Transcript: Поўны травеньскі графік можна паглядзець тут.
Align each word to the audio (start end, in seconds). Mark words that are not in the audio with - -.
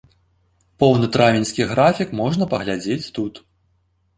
Поўны 0.83 1.09
травеньскі 1.17 1.67
графік 1.73 2.17
можна 2.21 2.49
паглядзець 2.55 3.11
тут. 3.19 3.33